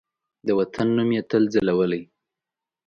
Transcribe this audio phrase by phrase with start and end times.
[0.47, 2.03] د وطن نوم یې تل ځلولی